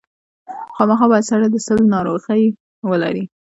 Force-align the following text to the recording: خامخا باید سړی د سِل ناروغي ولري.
خامخا 0.75 1.05
باید 1.11 1.29
سړی 1.31 1.47
د 1.51 1.57
سِل 1.65 1.79
ناروغي 1.93 2.43
ولري. 2.89 3.23